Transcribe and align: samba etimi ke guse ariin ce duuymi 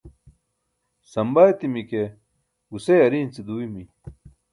samba 1.11 1.41
etimi 1.51 1.81
ke 1.89 2.01
guse 2.71 2.93
ariin 3.05 3.29
ce 3.33 3.41
duuymi 3.47 3.83